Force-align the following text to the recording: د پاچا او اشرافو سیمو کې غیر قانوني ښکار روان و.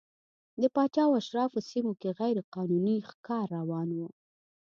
د 0.61 0.63
پاچا 0.75 1.03
او 1.07 1.13
اشرافو 1.21 1.59
سیمو 1.69 1.93
کې 2.01 2.09
غیر 2.19 2.37
قانوني 2.53 2.97
ښکار 3.09 3.45
روان 3.57 3.89
و. 3.93 3.99